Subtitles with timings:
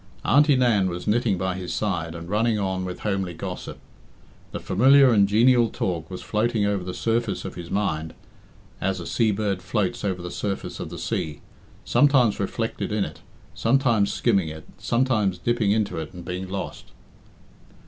[0.25, 3.77] Auntie Nan was knitting by his side and running on with homely gossip.
[4.51, 8.15] The familiar and genial talk was floating over the surface of his mind
[8.81, 11.41] as a sea bird floats over the surface of the sea,
[11.85, 13.19] sometimes reflected in it,
[13.53, 16.85] sometimes skimming it, sometimes dipping into it and being lost.